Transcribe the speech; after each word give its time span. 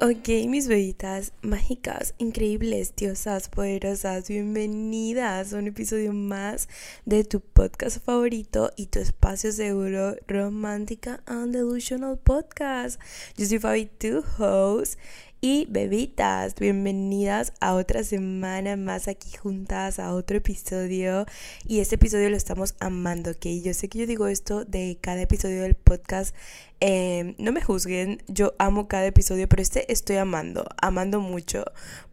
Ok, 0.00 0.28
mis 0.46 0.68
bebitas 0.68 1.32
mágicas, 1.42 2.14
increíbles, 2.18 2.94
diosas, 2.94 3.48
poderosas, 3.48 4.28
bienvenidas 4.28 5.52
a 5.52 5.58
un 5.58 5.66
episodio 5.66 6.12
más 6.12 6.68
de 7.04 7.24
tu 7.24 7.40
podcast 7.40 7.98
favorito 8.04 8.70
y 8.76 8.86
tu 8.86 9.00
espacio 9.00 9.50
seguro, 9.50 10.14
Romántica 10.28 11.20
and 11.26 11.52
Delusional 11.52 12.16
Podcast. 12.16 13.00
Yo 13.36 13.46
soy 13.46 13.58
Fabi, 13.58 13.86
tu 13.86 14.22
host, 14.38 15.00
y 15.40 15.66
bebitas, 15.70 16.56
bienvenidas 16.56 17.52
a 17.60 17.74
otra 17.74 18.02
semana 18.02 18.76
más 18.76 19.06
aquí 19.06 19.36
juntas 19.36 20.00
a 20.00 20.12
otro 20.12 20.38
episodio. 20.38 21.26
Y 21.64 21.78
este 21.78 21.94
episodio 21.94 22.28
lo 22.28 22.36
estamos 22.36 22.74
amando, 22.80 23.30
¿ok? 23.30 23.46
Yo 23.62 23.72
sé 23.72 23.88
que 23.88 24.00
yo 24.00 24.06
digo 24.06 24.26
esto 24.26 24.64
de 24.64 24.98
cada 25.00 25.22
episodio 25.22 25.62
del 25.62 25.76
podcast. 25.76 26.34
Em, 26.80 27.36
no 27.38 27.52
me 27.52 27.62
juzguen, 27.62 28.22
yo 28.26 28.54
amo 28.58 28.88
cada 28.88 29.06
episodio, 29.06 29.48
pero 29.48 29.62
este 29.62 29.92
estoy 29.92 30.16
amando, 30.16 30.66
amando 30.82 31.20
mucho. 31.20 31.64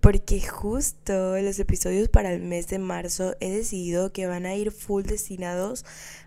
Porque 0.02 0.39
justo 0.41 1.39
los 1.39 1.57
episodios 1.57 2.09
para 2.09 2.31
el 2.31 2.41
mes 2.41 2.67
de 2.67 2.77
marzo 2.77 3.35
he 3.39 3.49
decidido 3.49 4.13
que 4.13 4.27
van 4.27 4.45
a 4.45 4.55
ir 4.55 4.71
full 4.71 5.03
destinados 5.03 5.83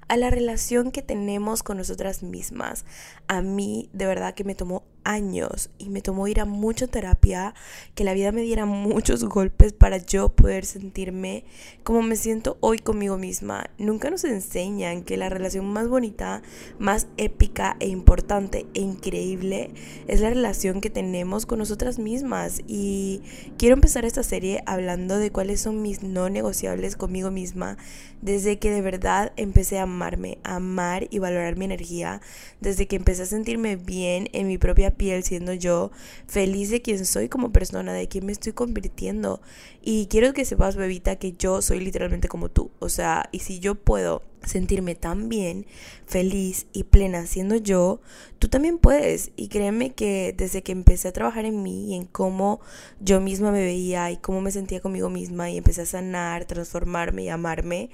a 0.09 0.17
la 0.17 0.31
relación 0.31 0.91
que 0.91 1.03
tenemos 1.03 1.63
con 1.63 1.77
nosotras 1.77 2.23
mismas. 2.23 2.85
A 3.29 3.43
mí 3.43 3.89
de 3.93 4.07
verdad 4.07 4.35
que 4.35 4.45
me 4.45 4.55
tomó 4.55 4.83
años 5.09 5.71
y 5.79 5.89
me 5.89 6.03
tomó 6.03 6.29
ir 6.29 6.39
a 6.41 6.45
mucha 6.45 6.87
terapia, 6.87 7.55
que 7.95 8.05
la 8.05 8.13
vida 8.13 8.31
me 8.31 8.43
diera 8.43 8.67
muchos 8.67 9.25
golpes 9.25 9.73
para 9.73 9.97
yo 9.97 10.29
poder 10.29 10.67
sentirme 10.67 11.45
como 11.83 12.03
me 12.03 12.15
siento 12.15 12.59
hoy 12.61 12.79
conmigo 12.79 13.17
misma. 13.17 13.71
Nunca 13.79 14.11
nos 14.11 14.25
enseñan 14.25 15.03
que 15.03 15.17
la 15.17 15.31
relación 15.31 15.67
más 15.67 15.89
bonita, 15.89 16.43
más 16.79 17.07
épica 17.17 17.77
e 17.81 17.89
importante 17.89 18.67
e 18.75 18.81
increíble 18.81 19.71
es 20.07 20.21
la 20.21 20.29
relación 20.29 20.83
que 20.83 20.91
tenemos 20.91 21.47
con 21.47 21.59
nosotras 21.59 21.99
mismas. 21.99 22.61
Y 22.67 23.23
quiero 23.57 23.75
empezar 23.75 24.05
esta 24.05 24.23
serie 24.23 24.63
hablando 24.67 25.19
de 25.19 25.33
cuáles 25.33 25.63
son 25.63 25.81
mis 25.81 26.03
no 26.03 26.29
negociables 26.29 26.97
conmigo 26.97 27.31
misma 27.31 27.79
desde 28.21 28.59
que 28.59 28.71
de 28.71 28.83
verdad 28.83 29.33
empecé 29.37 29.79
a 29.79 29.83
amarme, 29.83 30.39
a 30.43 30.57
amar 30.57 31.07
y 31.11 31.19
valorar 31.19 31.57
mi 31.57 31.65
energía, 31.65 32.21
desde 32.61 32.87
que 32.87 32.97
empecé 32.97 33.23
a 33.23 33.27
sentirme 33.27 33.77
bien 33.77 34.29
en 34.33 34.49
mi 34.49 34.59
propia 34.59 34.91
piel 34.99 35.25
siendo 35.25 35.55
yo, 35.55 35.91
feliz 36.27 36.71
de 36.71 36.83
quien 36.83 37.07
soy 37.07 37.31
como 37.31 37.53
persona, 37.53 37.95
de 37.95 38.09
quién 38.09 38.27
me 38.27 38.33
estoy 38.33 38.53
convirtiendo. 38.53 39.41
Y 39.81 40.07
quiero 40.09 40.35
que 40.35 40.45
sepas, 40.45 40.77
bebita, 40.77 41.17
que 41.17 41.33
yo 41.33 41.63
soy 41.63 41.81
literalmente 41.81 42.29
como 42.29 42.51
tú. 42.51 42.71
O 42.81 42.91
sea, 42.91 43.31
y 43.33 43.39
si 43.39 43.61
yo 43.61 43.75
puedo 43.75 44.23
sentirme 44.45 44.95
tan 44.95 45.29
bien, 45.29 45.67
feliz 46.07 46.67
y 46.73 46.85
plena 46.85 47.27
siendo 47.27 47.57
yo, 47.57 48.01
tú 48.39 48.49
también 48.49 48.79
puedes. 48.79 49.31
Y 49.37 49.49
créeme 49.49 49.95
que 49.95 50.35
desde 50.37 50.63
que 50.63 50.73
empecé 50.73 51.09
a 51.09 51.13
trabajar 51.13 51.45
en 51.45 51.63
mí 51.63 51.93
y 51.93 51.95
en 51.95 52.05
cómo 52.05 52.61
yo 53.01 53.21
misma 53.21 53.53
me 53.53 53.61
veía 53.61 54.11
y 54.11 54.19
cómo 54.19 54.41
me 54.41 54.51
sentía 54.51 54.81
conmigo 54.81 55.09
misma 55.11 55.51
y 55.51 55.59
empecé 55.59 55.83
a 55.83 55.87
sanar, 55.87 56.45
transformarme 56.45 57.25
y 57.25 57.29
amarme, 57.29 57.91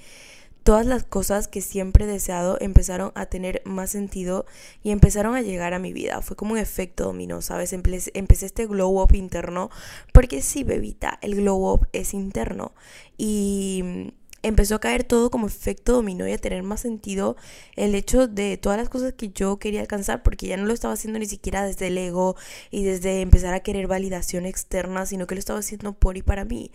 todas 0.65 0.87
las 0.87 1.05
cosas 1.05 1.47
que 1.47 1.61
siempre 1.61 2.05
he 2.05 2.09
deseado 2.09 2.57
empezaron 2.61 3.13
a 3.15 3.27
tener 3.27 3.63
más 3.67 3.91
sentido 3.91 4.47
y 4.83 4.91
empezaron 4.91 5.37
a 5.37 5.43
llegar 5.43 5.75
a 5.75 5.79
mi 5.79 5.93
vida. 5.93 6.23
Fue 6.23 6.37
como 6.37 6.55
un 6.55 6.59
efecto 6.59 7.05
dominó, 7.05 7.43
¿sabes? 7.43 7.73
Empecé, 7.75 8.11
empecé 8.15 8.47
este 8.47 8.67
glow 8.67 9.01
up 9.01 9.15
interno, 9.15 9.71
porque 10.13 10.41
sí, 10.41 10.65
bebita, 10.65 11.19
el 11.21 11.37
glow 11.37 11.71
up 11.71 11.87
es 11.93 12.15
interno. 12.15 12.73
Y 13.19 14.13
empezó 14.45 14.75
a 14.75 14.81
caer 14.81 15.05
todo 15.05 15.31
como 15.31 15.47
efecto 15.47 15.95
dominó 15.95 16.29
y 16.29 16.33
a 16.33 16.39
tener 16.39 16.63
más 16.63 16.83
sentido 16.83 17.37
el 17.77 17.95
hecho 17.95 18.29
de 18.29 18.59
todas 18.59 18.79
las 18.79 18.91
cosas 18.91 19.15
que 19.15 19.31
yo 19.31 19.59
quería 19.59 19.81
alcanzar, 19.81 20.23
porque 20.23 20.47
ya 20.47 20.59
no 20.59 20.67
lo 20.67 20.75
estaba 20.75 20.93
haciendo 20.95 21.19
ni 21.19 21.27
siquiera 21.27 21.65
desde 21.65 21.87
el 21.87 21.97
ego 21.97 22.37
y 22.71 22.85
desde 22.85 23.23
empezar 23.23 23.55
a 23.55 23.61
querer 23.61 23.87
validación 23.87 24.45
externa, 24.45 25.07
sino 25.07 25.27
que 25.27 25.35
lo 25.35 25.39
estaba 25.39 25.61
haciendo 25.61 25.95
por 25.95 26.19
y 26.19 26.23
para 26.23 26.45
mí. 26.45 26.71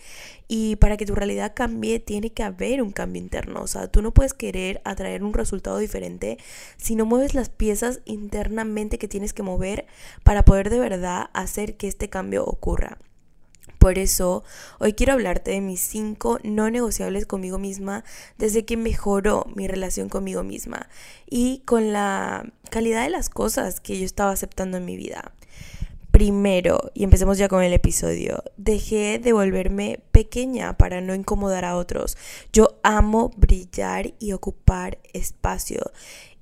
Y 0.48 0.78
para 0.78 0.98
que 0.98 1.06
tu 1.06 1.14
realidad 1.14 1.54
cambie, 1.56 2.00
tiene 2.00 2.32
que 2.32 2.42
haber 2.42 2.82
un 2.82 2.92
cambio 2.92 3.22
interno. 3.22 3.62
O 3.62 3.68
sea, 3.68 3.88
tú 3.88 4.02
no 4.02 4.14
puedes 4.14 4.34
querer 4.34 4.82
atraer 4.84 5.24
un 5.24 5.34
resultado 5.34 5.78
diferente 5.78 6.40
si 6.78 6.96
no 6.96 7.06
mueves 7.06 7.36
las 7.36 7.50
piezas 7.50 8.02
internamente 8.06 8.98
que 8.98 9.08
tienes 9.08 9.34
que 9.34 9.44
mover 9.44 9.86
para 10.24 10.44
poder 10.44 10.72
de 10.72 10.80
verdad 10.80 11.30
hacer 11.34 11.78
que 11.78 11.88
este 11.88 12.10
cambio 12.10 12.46
ocurra. 12.46 12.98
Por 13.80 13.98
eso, 13.98 14.44
hoy 14.80 14.92
quiero 14.92 15.14
hablarte 15.14 15.52
de 15.52 15.62
mis 15.62 15.80
cinco 15.80 16.38
no 16.44 16.70
negociables 16.70 17.26
conmigo 17.26 17.58
misma 17.60 18.04
desde 18.38 18.66
que 18.66 18.76
mejoró 18.76 19.48
mi 19.56 19.70
relación 19.70 20.10
conmigo 20.10 20.44
misma 20.44 20.90
y 21.30 21.64
con 21.66 21.94
la 21.94 22.52
calidad 22.70 23.04
de 23.04 23.10
las 23.10 23.30
cosas 23.30 23.80
que 23.80 23.98
yo 23.98 24.06
estaba 24.06 24.32
aceptando 24.32 24.78
en 24.78 24.86
mi 24.86 24.98
vida. 24.98 25.32
Primero, 26.12 26.92
y 26.94 27.06
empecemos 27.06 27.38
ya 27.38 27.48
con 27.48 27.64
el 27.64 27.72
episodio, 27.72 28.44
dejé 28.58 29.18
de 29.20 29.32
volverme 29.32 30.02
pequeña 30.12 30.76
para 30.76 31.00
no 31.00 31.16
incomodar 31.16 31.64
a 31.64 31.78
otros. 31.78 32.18
Yo 32.52 32.80
amo 32.84 33.32
brillar 33.38 34.14
y 34.20 34.34
ocupar 34.34 34.98
espacio. 35.14 35.80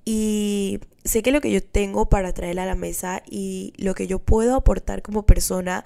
Y 0.09 0.79
sé 1.03 1.22
que 1.22 1.34
lo 1.34 1.41
que 1.41 1.51
yo 1.51 1.62
tengo 1.62 2.07
para 2.07 2.31
traer 2.31 2.62
a 2.62 2.66
la 2.66 2.75
mesa 2.75 3.23
y 3.29 3.73
lo 3.75 3.94
que 3.94 4.07
yo 4.07 4.19
puedo 4.19 4.56
aportar 4.56 5.01
como 5.01 5.25
persona 5.25 5.84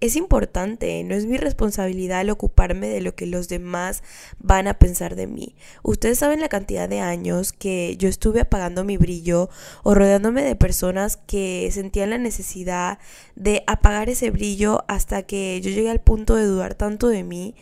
es 0.00 0.16
importante, 0.16 1.04
no 1.04 1.14
es 1.14 1.24
mi 1.24 1.36
responsabilidad 1.36 2.22
el 2.22 2.30
ocuparme 2.30 2.88
de 2.88 3.00
lo 3.00 3.14
que 3.14 3.26
los 3.26 3.46
demás 3.46 4.02
van 4.40 4.66
a 4.66 4.80
pensar 4.80 5.14
de 5.14 5.28
mí. 5.28 5.54
Ustedes 5.84 6.18
saben 6.18 6.40
la 6.40 6.48
cantidad 6.48 6.88
de 6.88 6.98
años 6.98 7.52
que 7.52 7.96
yo 7.96 8.08
estuve 8.08 8.40
apagando 8.40 8.82
mi 8.82 8.96
brillo 8.96 9.50
o 9.84 9.94
rodeándome 9.94 10.42
de 10.42 10.56
personas 10.56 11.16
que 11.16 11.70
sentían 11.70 12.10
la 12.10 12.18
necesidad 12.18 12.98
de 13.36 13.62
apagar 13.68 14.08
ese 14.08 14.32
brillo 14.32 14.82
hasta 14.88 15.22
que 15.22 15.60
yo 15.62 15.70
llegué 15.70 15.90
al 15.90 16.00
punto 16.00 16.34
de 16.34 16.46
dudar 16.46 16.74
tanto 16.74 17.06
de 17.06 17.22
mí 17.22 17.54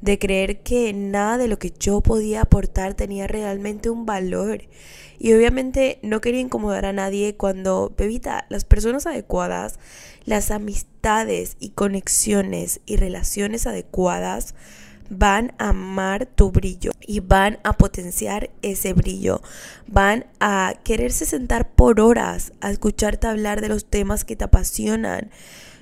de 0.00 0.18
creer 0.18 0.62
que 0.62 0.92
nada 0.92 1.38
de 1.38 1.48
lo 1.48 1.58
que 1.58 1.72
yo 1.78 2.00
podía 2.00 2.42
aportar 2.42 2.94
tenía 2.94 3.26
realmente 3.26 3.90
un 3.90 4.06
valor. 4.06 4.62
Y 5.18 5.32
obviamente 5.32 5.98
no 6.02 6.20
quería 6.20 6.40
incomodar 6.40 6.86
a 6.86 6.92
nadie 6.92 7.36
cuando, 7.36 7.92
bebita, 7.96 8.46
las 8.48 8.64
personas 8.64 9.06
adecuadas, 9.06 9.78
las 10.24 10.50
amistades 10.50 11.56
y 11.58 11.70
conexiones 11.70 12.80
y 12.86 12.96
relaciones 12.96 13.66
adecuadas 13.66 14.54
van 15.10 15.54
a 15.58 15.70
amar 15.70 16.26
tu 16.26 16.50
brillo 16.50 16.92
y 17.00 17.20
van 17.20 17.58
a 17.64 17.72
potenciar 17.72 18.50
ese 18.62 18.92
brillo. 18.92 19.40
Van 19.86 20.26
a 20.38 20.74
quererse 20.84 21.24
sentar 21.24 21.70
por 21.70 22.00
horas 22.00 22.52
a 22.60 22.70
escucharte 22.70 23.26
hablar 23.26 23.60
de 23.60 23.68
los 23.68 23.86
temas 23.86 24.24
que 24.24 24.36
te 24.36 24.44
apasionan 24.44 25.30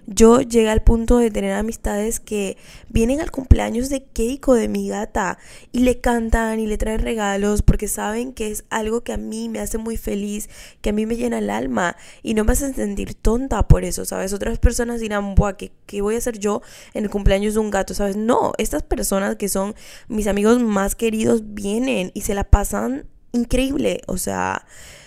yo 0.07 0.41
llegué 0.41 0.71
al 0.71 0.83
punto 0.83 1.19
de 1.19 1.31
tener 1.31 1.53
amistades 1.53 2.21
que 2.21 2.57
vienen 2.89 3.21
al 3.21 3.31
cumpleaños 3.31 3.89
de 3.89 4.05
Keiko, 4.05 4.55
de 4.55 4.69
mi 4.69 4.89
gata, 4.89 5.39
y 5.73 5.81
le 5.81 6.01
cantan 6.01 6.61
y 6.61 6.67
le 6.67 6.79
traen 6.79 7.01
regalos 7.01 7.63
porque 7.63 7.89
saben 7.89 8.33
que 8.33 8.51
es 8.51 8.65
algo 8.71 9.03
que 9.03 9.13
a 9.13 9.17
mí 9.17 9.49
me 9.49 9.59
hace 9.59 9.79
muy 9.79 9.97
feliz, 9.97 10.49
que 10.81 10.91
a 10.91 10.93
mí 10.93 11.07
me 11.07 11.17
llena 11.17 11.39
el 11.39 11.51
alma 11.51 11.97
y 12.23 12.35
no 12.35 12.45
me 12.45 12.53
hacen 12.53 12.75
sentir 12.75 13.15
tonta 13.15 13.67
por 13.67 13.85
eso, 13.85 14.05
¿sabes? 14.05 14.33
Otras 14.33 14.59
personas 14.59 15.01
dirán, 15.01 15.35
Buah, 15.35 15.55
¿qué, 15.55 15.73
¿qué 15.87 16.03
voy 16.03 16.15
a 16.15 16.19
hacer 16.19 16.39
yo 16.39 16.63
en 16.95 17.05
el 17.05 17.11
cumpleaños 17.11 17.55
de 17.55 17.61
un 17.61 17.71
gato? 17.71 17.95
¿Sabes? 17.95 18.17
No, 18.17 18.53
estas 18.59 18.83
personas 18.83 19.37
que 19.37 19.49
son 19.49 19.75
mis 20.09 20.29
amigos 20.29 20.63
más 20.63 20.95
queridos 20.95 21.43
vienen 21.55 22.13
y 22.15 22.21
se 22.23 22.35
la 22.35 22.45
pasan 22.45 23.07
increíble, 23.33 24.03
o 24.07 24.19
sea... 24.19 24.65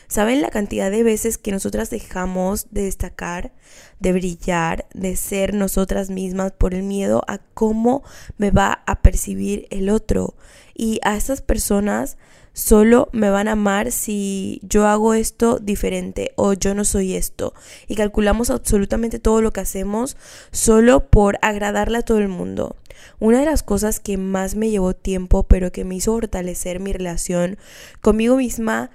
¿Saben 0.09 0.41
la 0.41 0.49
cantidad 0.49 0.89
de 0.89 1.03
veces 1.03 1.37
que 1.37 1.51
nosotras 1.51 1.91
dejamos 1.91 2.65
de 2.71 2.85
destacar, 2.85 3.51
de 3.99 4.11
brillar, 4.11 4.87
de 4.95 5.15
ser 5.15 5.53
nosotras 5.53 6.09
mismas 6.09 6.51
por 6.51 6.73
el 6.73 6.81
miedo 6.81 7.23
a 7.27 7.37
cómo 7.37 8.01
me 8.39 8.49
va 8.49 8.81
a 8.87 9.03
percibir 9.03 9.67
el 9.69 9.87
otro? 9.91 10.33
Y 10.73 10.99
a 11.03 11.15
esas 11.15 11.43
personas 11.43 12.17
solo 12.53 13.09
me 13.11 13.29
van 13.29 13.47
a 13.47 13.51
amar 13.51 13.91
si 13.91 14.61
yo 14.63 14.87
hago 14.87 15.13
esto 15.13 15.59
diferente 15.59 16.31
o 16.35 16.53
yo 16.53 16.73
no 16.73 16.85
soy 16.85 17.13
esto. 17.13 17.53
Y 17.87 17.93
calculamos 17.93 18.49
absolutamente 18.49 19.19
todo 19.19 19.43
lo 19.43 19.51
que 19.51 19.61
hacemos 19.61 20.17
solo 20.51 21.07
por 21.11 21.37
agradarle 21.43 21.99
a 21.99 22.01
todo 22.01 22.17
el 22.17 22.29
mundo. 22.29 22.75
Una 23.19 23.41
de 23.41 23.45
las 23.45 23.61
cosas 23.61 23.99
que 23.99 24.17
más 24.17 24.55
me 24.55 24.71
llevó 24.71 24.95
tiempo, 24.95 25.43
pero 25.43 25.71
que 25.71 25.85
me 25.85 25.95
hizo 25.95 26.13
fortalecer 26.13 26.79
mi 26.79 26.93
relación 26.93 27.59
conmigo 28.01 28.37
misma, 28.37 28.89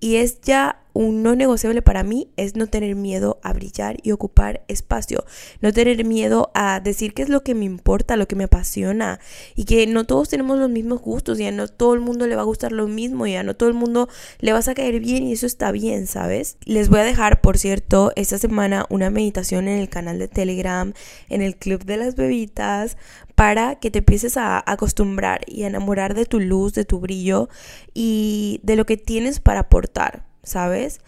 y 0.00 0.16
es 0.16 0.40
ya 0.40 0.82
un 0.96 1.22
no 1.22 1.34
negociable 1.36 1.82
para 1.82 2.02
mí 2.02 2.28
es 2.36 2.56
no 2.56 2.68
tener 2.68 2.94
miedo 2.94 3.38
a 3.42 3.52
brillar 3.52 3.98
y 4.02 4.12
ocupar 4.12 4.64
espacio, 4.66 5.24
no 5.60 5.70
tener 5.72 6.02
miedo 6.06 6.50
a 6.54 6.80
decir 6.80 7.12
qué 7.12 7.22
es 7.22 7.28
lo 7.28 7.42
que 7.42 7.54
me 7.54 7.66
importa, 7.66 8.16
lo 8.16 8.26
que 8.26 8.34
me 8.34 8.44
apasiona 8.44 9.20
y 9.54 9.66
que 9.66 9.86
no 9.86 10.04
todos 10.04 10.30
tenemos 10.30 10.58
los 10.58 10.70
mismos 10.70 11.02
gustos, 11.02 11.38
y 11.38 11.44
a 11.44 11.50
no 11.50 11.68
todo 11.68 11.92
el 11.92 12.00
mundo 12.00 12.26
le 12.26 12.34
va 12.34 12.42
a 12.42 12.46
gustar 12.46 12.72
lo 12.72 12.88
mismo, 12.88 13.26
y 13.26 13.34
a 13.34 13.42
no 13.42 13.54
todo 13.54 13.68
el 13.68 13.74
mundo 13.74 14.08
le 14.40 14.52
vas 14.54 14.68
a 14.68 14.74
caer 14.74 15.00
bien 15.00 15.24
y 15.24 15.34
eso 15.34 15.44
está 15.44 15.70
bien, 15.70 16.06
¿sabes? 16.06 16.56
Les 16.64 16.88
voy 16.88 17.00
a 17.00 17.04
dejar, 17.04 17.42
por 17.42 17.58
cierto, 17.58 18.12
esta 18.16 18.38
semana 18.38 18.86
una 18.88 19.10
meditación 19.10 19.68
en 19.68 19.78
el 19.78 19.90
canal 19.90 20.18
de 20.18 20.28
Telegram, 20.28 20.94
en 21.28 21.42
el 21.42 21.56
Club 21.56 21.84
de 21.84 21.98
las 21.98 22.14
Bebitas, 22.16 22.96
para 23.36 23.76
que 23.76 23.90
te 23.90 23.98
empieces 23.98 24.38
a 24.38 24.64
acostumbrar 24.66 25.42
y 25.46 25.62
a 25.62 25.66
enamorar 25.68 26.14
de 26.14 26.24
tu 26.24 26.40
luz, 26.40 26.72
de 26.72 26.86
tu 26.86 26.98
brillo 26.98 27.48
y 27.94 28.60
de 28.64 28.76
lo 28.76 28.86
que 28.86 28.96
tienes 28.96 29.40
para 29.40 29.60
aportar, 29.60 30.24
¿sabes? 30.42 31.00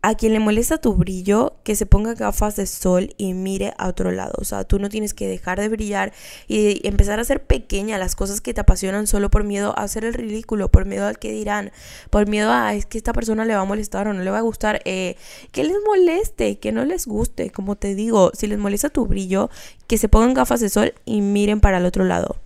A 0.00 0.14
quien 0.14 0.32
le 0.32 0.38
molesta 0.38 0.78
tu 0.78 0.94
brillo, 0.94 1.56
que 1.64 1.74
se 1.74 1.84
ponga 1.84 2.14
gafas 2.14 2.54
de 2.54 2.66
sol 2.66 3.14
y 3.16 3.34
mire 3.34 3.74
a 3.78 3.88
otro 3.88 4.12
lado. 4.12 4.34
O 4.38 4.44
sea, 4.44 4.64
tú 4.64 4.78
no 4.78 4.88
tienes 4.88 5.12
que 5.12 5.26
dejar 5.26 5.58
de 5.58 5.68
brillar 5.68 6.12
y 6.46 6.86
empezar 6.86 7.18
a 7.18 7.22
hacer 7.22 7.42
pequeña 7.42 7.98
las 7.98 8.14
cosas 8.14 8.40
que 8.40 8.54
te 8.54 8.60
apasionan 8.60 9.06
solo 9.08 9.28
por 9.28 9.42
miedo 9.42 9.74
a 9.76 9.82
hacer 9.82 10.04
el 10.04 10.14
ridículo, 10.14 10.68
por 10.68 10.84
miedo 10.84 11.06
al 11.06 11.18
que 11.18 11.32
dirán, 11.32 11.72
por 12.10 12.28
miedo 12.28 12.52
a 12.52 12.74
es 12.74 12.86
que 12.86 12.98
esta 12.98 13.12
persona 13.12 13.44
le 13.44 13.54
va 13.54 13.62
a 13.62 13.64
molestar 13.64 14.06
o 14.06 14.14
no 14.14 14.22
le 14.22 14.30
va 14.30 14.38
a 14.38 14.42
gustar. 14.42 14.80
Eh, 14.84 15.16
que 15.50 15.64
les 15.64 15.76
moleste, 15.84 16.58
que 16.58 16.70
no 16.70 16.84
les 16.84 17.06
guste. 17.06 17.50
Como 17.50 17.76
te 17.76 17.94
digo, 17.94 18.30
si 18.34 18.46
les 18.46 18.58
molesta 18.58 18.90
tu 18.90 19.06
brillo, 19.06 19.50
que 19.88 19.98
se 19.98 20.08
pongan 20.08 20.34
gafas 20.34 20.60
de 20.60 20.68
sol 20.68 20.94
y 21.06 21.22
miren 21.22 21.60
para 21.60 21.78
el 21.78 21.86
otro 21.86 22.04
lado. 22.04 22.36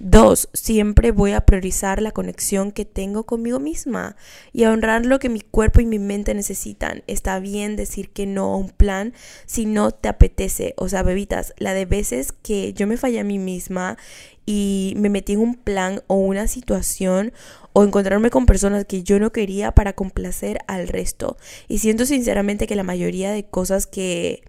Dos, 0.00 0.48
siempre 0.52 1.10
voy 1.10 1.32
a 1.32 1.40
priorizar 1.40 2.00
la 2.00 2.12
conexión 2.12 2.70
que 2.70 2.84
tengo 2.84 3.24
conmigo 3.26 3.58
misma 3.58 4.14
y 4.52 4.62
a 4.62 4.70
honrar 4.70 5.04
lo 5.04 5.18
que 5.18 5.28
mi 5.28 5.40
cuerpo 5.40 5.80
y 5.80 5.86
mi 5.86 5.98
mente 5.98 6.34
necesitan. 6.34 7.02
Está 7.08 7.40
bien 7.40 7.74
decir 7.74 8.10
que 8.10 8.24
no 8.24 8.52
a 8.52 8.56
un 8.56 8.70
plan 8.70 9.12
si 9.46 9.66
no 9.66 9.90
te 9.90 10.08
apetece. 10.08 10.74
O 10.76 10.88
sea, 10.88 11.02
bebitas, 11.02 11.52
la 11.58 11.74
de 11.74 11.84
veces 11.84 12.30
que 12.30 12.72
yo 12.74 12.86
me 12.86 12.96
fallé 12.96 13.18
a 13.18 13.24
mí 13.24 13.40
misma 13.40 13.98
y 14.46 14.94
me 14.96 15.08
metí 15.08 15.32
en 15.32 15.40
un 15.40 15.56
plan 15.56 16.02
o 16.06 16.14
una 16.14 16.46
situación 16.46 17.32
o 17.72 17.82
encontrarme 17.82 18.30
con 18.30 18.46
personas 18.46 18.84
que 18.84 19.02
yo 19.02 19.18
no 19.18 19.32
quería 19.32 19.72
para 19.72 19.94
complacer 19.94 20.60
al 20.68 20.86
resto. 20.86 21.36
Y 21.66 21.78
siento 21.78 22.06
sinceramente 22.06 22.68
que 22.68 22.76
la 22.76 22.84
mayoría 22.84 23.32
de 23.32 23.44
cosas 23.44 23.88
que 23.88 24.44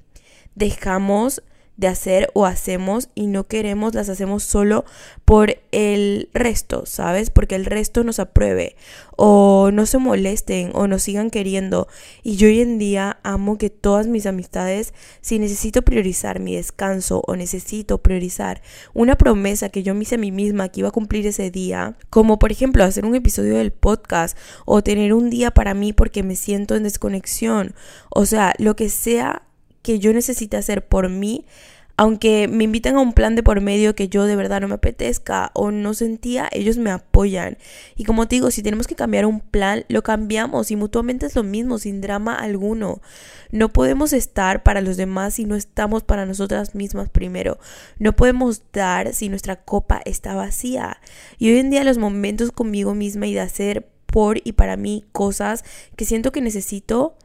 dejamos 0.54 1.42
de 1.80 1.88
hacer 1.88 2.30
o 2.34 2.46
hacemos 2.46 3.08
y 3.16 3.28
no 3.28 3.48
queremos, 3.48 3.96
las 3.96 4.10
hacemos 4.10 4.44
solo 4.44 4.84
por 5.24 5.62
el 5.72 6.30
resto, 6.34 6.86
¿sabes? 6.86 7.30
Porque 7.30 7.56
el 7.56 7.66
resto 7.66 8.04
nos 8.04 8.20
apruebe 8.20 8.76
o 9.16 9.72
no 9.72 9.86
se 9.86 9.98
molesten 9.98 10.72
o 10.74 10.88
nos 10.88 11.04
sigan 11.04 11.30
queriendo. 11.30 11.88
Y 12.22 12.36
yo 12.36 12.48
hoy 12.48 12.60
en 12.60 12.80
día 12.80 13.20
amo 13.24 13.58
que 13.58 13.70
todas 13.70 14.08
mis 14.08 14.26
amistades, 14.26 14.94
si 15.22 15.40
necesito 15.40 15.82
priorizar 15.82 16.42
mi 16.42 16.54
descanso 16.54 17.24
o 17.26 17.38
necesito 17.38 18.00
priorizar 18.00 18.62
una 18.94 19.16
promesa 19.16 19.70
que 19.70 19.82
yo 19.82 19.96
me 19.96 20.04
hice 20.04 20.16
a 20.16 20.20
mí 20.20 20.34
misma 20.34 20.68
que 20.68 20.82
iba 20.82 20.90
a 20.90 20.94
cumplir 20.94 21.26
ese 21.28 21.50
día, 21.50 21.98
como 22.10 22.40
por 22.40 22.52
ejemplo 22.52 22.84
hacer 22.84 23.06
un 23.06 23.16
episodio 23.16 23.56
del 23.56 23.72
podcast 23.72 24.38
o 24.66 24.84
tener 24.84 25.14
un 25.14 25.30
día 25.30 25.52
para 25.52 25.74
mí 25.74 25.94
porque 25.94 26.24
me 26.24 26.36
siento 26.36 26.76
en 26.76 26.84
desconexión, 26.84 27.74
o 28.10 28.26
sea, 28.26 28.54
lo 28.58 28.76
que 28.76 28.90
sea 28.90 29.44
que 29.82 30.00
yo 30.00 30.14
necesite 30.14 30.58
hacer 30.58 30.88
por 30.88 31.10
mí, 31.10 31.46
aunque 32.00 32.48
me 32.48 32.64
inviten 32.64 32.96
a 32.96 33.02
un 33.02 33.12
plan 33.12 33.36
de 33.36 33.44
por 33.44 33.60
medio 33.60 33.94
que 33.94 34.08
yo 34.08 34.24
de 34.24 34.38
verdad 34.38 34.62
no 34.62 34.70
me 34.70 34.76
apetezca 34.76 35.52
o 35.54 35.70
no 35.70 35.94
sentía, 35.94 36.48
ellos 36.54 36.78
me 36.78 36.92
apoyan. 36.92 37.58
Y 37.98 38.06
como 38.06 38.26
te 38.26 38.38
digo, 38.38 38.52
si 38.52 38.64
tenemos 38.64 38.88
que 38.88 38.96
cambiar 38.96 39.26
un 39.26 39.42
plan, 39.42 39.84
lo 39.90 40.02
cambiamos 40.02 40.72
y 40.72 40.78
mutuamente 40.78 41.26
es 41.26 41.36
lo 41.36 41.44
mismo, 41.44 41.78
sin 41.78 42.00
drama 42.00 42.36
alguno. 42.36 43.02
No 43.52 43.74
podemos 43.74 44.14
estar 44.14 44.64
para 44.64 44.80
los 44.80 44.96
demás 44.96 45.34
si 45.34 45.44
no 45.44 45.58
estamos 45.58 46.04
para 46.04 46.26
nosotras 46.26 46.74
mismas 46.74 47.10
primero. 47.10 47.60
No 47.98 48.16
podemos 48.16 48.62
dar 48.72 49.14
si 49.14 49.28
nuestra 49.28 49.58
copa 49.58 50.02
está 50.06 50.36
vacía. 50.36 51.02
Y 51.38 51.52
hoy 51.52 51.60
en 51.60 51.70
día 51.70 51.84
los 51.84 51.98
momentos 51.98 52.54
conmigo 52.54 52.96
misma 52.96 53.28
y 53.28 53.34
de 53.34 53.42
hacer 53.42 53.90
por 54.06 54.40
y 54.42 54.54
para 54.54 54.78
mí 54.78 55.04
cosas 55.12 55.66
que 55.98 56.06
siento 56.06 56.32
que 56.32 56.40
necesito, 56.40 57.18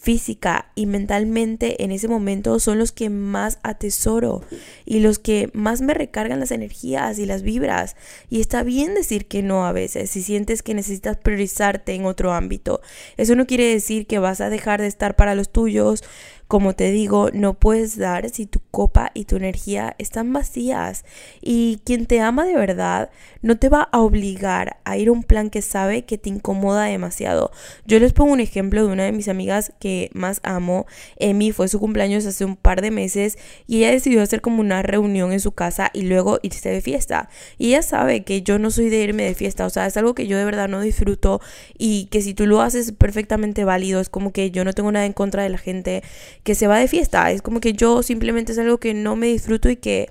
física 0.00 0.72
y 0.74 0.86
mentalmente 0.86 1.84
en 1.84 1.92
ese 1.92 2.08
momento 2.08 2.58
son 2.58 2.78
los 2.78 2.90
que 2.90 3.10
más 3.10 3.58
atesoro 3.62 4.40
y 4.86 5.00
los 5.00 5.18
que 5.18 5.50
más 5.52 5.82
me 5.82 5.92
recargan 5.92 6.40
las 6.40 6.52
energías 6.52 7.18
y 7.18 7.26
las 7.26 7.42
vibras. 7.42 7.96
Y 8.30 8.40
está 8.40 8.62
bien 8.62 8.94
decir 8.94 9.26
que 9.26 9.42
no 9.42 9.66
a 9.66 9.72
veces 9.72 10.08
si 10.08 10.22
sientes 10.22 10.62
que 10.62 10.72
necesitas 10.72 11.18
priorizarte 11.18 11.92
en 11.92 12.06
otro 12.06 12.32
ámbito. 12.32 12.80
Eso 13.18 13.34
no 13.34 13.46
quiere 13.46 13.64
decir 13.64 14.06
que 14.06 14.18
vas 14.18 14.40
a 14.40 14.48
dejar 14.48 14.80
de 14.80 14.86
estar 14.86 15.16
para 15.16 15.34
los 15.34 15.50
tuyos 15.50 16.02
como 16.50 16.74
te 16.74 16.90
digo, 16.90 17.30
no 17.32 17.54
puedes 17.54 17.96
dar 17.96 18.28
si 18.28 18.44
tu 18.44 18.58
copa 18.72 19.12
y 19.14 19.24
tu 19.26 19.36
energía 19.36 19.94
están 19.98 20.32
vacías. 20.32 21.04
Y 21.40 21.80
quien 21.84 22.06
te 22.06 22.20
ama 22.20 22.44
de 22.44 22.56
verdad 22.56 23.08
no 23.40 23.56
te 23.56 23.68
va 23.68 23.88
a 23.92 24.00
obligar 24.00 24.78
a 24.82 24.96
ir 24.96 25.10
a 25.10 25.12
un 25.12 25.22
plan 25.22 25.48
que 25.48 25.62
sabe 25.62 26.02
que 26.04 26.18
te 26.18 26.28
incomoda 26.28 26.86
demasiado. 26.86 27.52
Yo 27.86 28.00
les 28.00 28.12
pongo 28.12 28.32
un 28.32 28.40
ejemplo 28.40 28.84
de 28.84 28.92
una 28.92 29.04
de 29.04 29.12
mis 29.12 29.28
amigas 29.28 29.72
que 29.78 30.10
más 30.12 30.40
amo. 30.42 30.86
Emi 31.20 31.52
fue 31.52 31.68
su 31.68 31.78
cumpleaños 31.78 32.26
hace 32.26 32.44
un 32.44 32.56
par 32.56 32.82
de 32.82 32.90
meses 32.90 33.38
y 33.68 33.78
ella 33.78 33.92
decidió 33.92 34.20
hacer 34.20 34.40
como 34.40 34.60
una 34.60 34.82
reunión 34.82 35.30
en 35.30 35.38
su 35.38 35.52
casa 35.52 35.92
y 35.94 36.02
luego 36.02 36.40
irse 36.42 36.68
de 36.68 36.80
fiesta. 36.80 37.28
Y 37.58 37.68
ella 37.68 37.82
sabe 37.82 38.24
que 38.24 38.42
yo 38.42 38.58
no 38.58 38.72
soy 38.72 38.88
de 38.88 39.00
irme 39.04 39.22
de 39.22 39.36
fiesta, 39.36 39.66
o 39.66 39.70
sea, 39.70 39.86
es 39.86 39.96
algo 39.96 40.16
que 40.16 40.26
yo 40.26 40.36
de 40.36 40.44
verdad 40.44 40.68
no 40.68 40.80
disfruto 40.80 41.40
y 41.78 42.06
que 42.06 42.22
si 42.22 42.34
tú 42.34 42.48
lo 42.48 42.60
haces 42.60 42.90
perfectamente 42.90 43.62
válido, 43.62 44.00
es 44.00 44.08
como 44.08 44.32
que 44.32 44.50
yo 44.50 44.64
no 44.64 44.72
tengo 44.72 44.90
nada 44.90 45.06
en 45.06 45.12
contra 45.12 45.44
de 45.44 45.50
la 45.50 45.58
gente 45.58 46.02
que 46.42 46.54
se 46.54 46.66
va 46.66 46.78
de 46.78 46.88
fiesta. 46.88 47.30
Es 47.30 47.42
como 47.42 47.60
que 47.60 47.72
yo 47.72 48.02
simplemente 48.02 48.52
es 48.52 48.58
algo 48.58 48.78
que 48.78 48.94
no 48.94 49.16
me 49.16 49.26
disfruto 49.26 49.68
y 49.70 49.76
que 49.76 50.10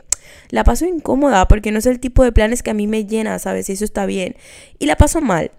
la 0.50 0.64
paso 0.64 0.86
incómoda 0.86 1.48
porque 1.48 1.72
no 1.72 1.80
es 1.80 1.86
el 1.86 2.00
tipo 2.00 2.24
de 2.24 2.32
planes 2.32 2.64
que 2.64 2.72
a 2.72 2.76
mí 2.76 2.88
me 2.88 3.06
llena, 3.06 3.40
¿sabes? 3.40 3.70
Y 3.70 3.74
eso 3.74 3.86
está 3.86 4.06
bien. 4.06 4.36
Y 4.78 4.86
la 4.86 4.96
paso 4.96 5.22
mal. 5.22 5.52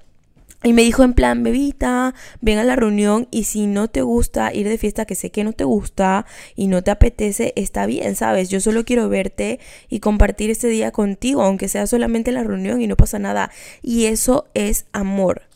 Y 0.62 0.74
me 0.74 0.82
dijo 0.82 1.04
en 1.04 1.14
plan, 1.14 1.42
bebita, 1.42 2.14
ven 2.42 2.58
a 2.58 2.64
la 2.64 2.76
reunión 2.76 3.28
y 3.30 3.44
si 3.44 3.66
no 3.66 3.88
te 3.88 4.02
gusta 4.02 4.52
ir 4.52 4.68
de 4.68 4.76
fiesta, 4.76 5.06
que 5.06 5.14
sé 5.14 5.30
que 5.30 5.42
no 5.42 5.54
te 5.54 5.64
gusta 5.64 6.26
y 6.54 6.66
no 6.66 6.82
te 6.82 6.90
apetece, 6.90 7.54
está 7.56 7.86
bien, 7.86 8.14
¿sabes? 8.14 8.50
Yo 8.50 8.60
solo 8.60 8.84
quiero 8.84 9.08
verte 9.08 9.58
y 9.88 10.00
compartir 10.00 10.50
este 10.50 10.68
día 10.68 10.90
contigo, 10.90 11.42
aunque 11.42 11.68
sea 11.68 11.86
solamente 11.86 12.30
la 12.30 12.44
reunión 12.44 12.82
y 12.82 12.86
no 12.86 12.96
pasa 12.98 13.18
nada. 13.18 13.50
Y 13.80 14.04
eso 14.04 14.48
es 14.52 14.84
amor. 14.92 15.49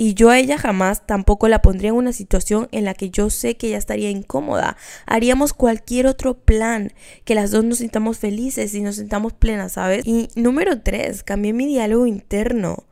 Y 0.00 0.14
yo 0.14 0.30
a 0.30 0.38
ella 0.38 0.56
jamás 0.56 1.06
tampoco 1.06 1.46
la 1.46 1.60
pondría 1.60 1.90
en 1.90 1.96
una 1.96 2.14
situación 2.14 2.68
en 2.72 2.86
la 2.86 2.94
que 2.94 3.10
yo 3.10 3.28
sé 3.28 3.58
que 3.58 3.66
ella 3.66 3.76
estaría 3.76 4.08
incómoda. 4.08 4.78
Haríamos 5.04 5.52
cualquier 5.52 6.06
otro 6.06 6.38
plan, 6.38 6.94
que 7.26 7.34
las 7.34 7.50
dos 7.50 7.64
nos 7.64 7.78
sintamos 7.80 8.16
felices 8.16 8.74
y 8.74 8.80
nos 8.80 8.96
sintamos 8.96 9.34
plenas, 9.34 9.72
¿sabes? 9.72 10.06
Y 10.06 10.30
número 10.36 10.80
tres, 10.80 11.22
cambié 11.22 11.52
mi 11.52 11.66
diálogo 11.66 12.06
interno. 12.06 12.84